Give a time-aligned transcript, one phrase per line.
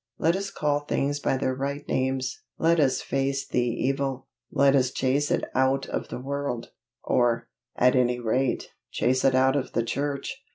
[0.17, 2.41] Let us call things by their right names.
[2.57, 4.25] Let us face the evil.
[4.51, 6.71] Let us chase it out of the world
[7.03, 10.41] or, at any rate, chase it out of the church.